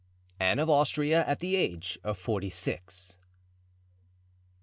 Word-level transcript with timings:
Anne 0.39 0.57
of 0.57 0.67
Austria 0.67 1.23
at 1.27 1.37
the 1.41 1.55
Age 1.55 1.99
of 2.03 2.17
Forty 2.17 2.49
six. 2.49 3.19